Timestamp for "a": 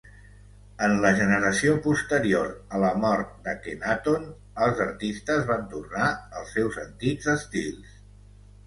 2.77-2.81